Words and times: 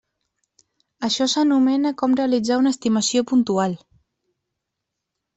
Això 1.07 1.25
s'anomena 1.33 1.91
com 1.99 2.15
realitzar 2.19 2.57
una 2.61 2.71
estimació 2.77 3.23
puntual. 3.33 3.77